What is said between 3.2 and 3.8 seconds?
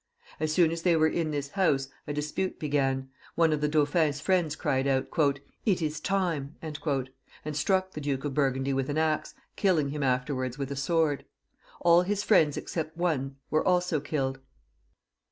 one of the